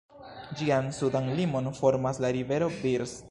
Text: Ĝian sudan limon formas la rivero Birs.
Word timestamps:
Ĝian 0.61 0.89
sudan 0.99 1.29
limon 1.41 1.69
formas 1.81 2.25
la 2.25 2.33
rivero 2.39 2.73
Birs. 2.81 3.15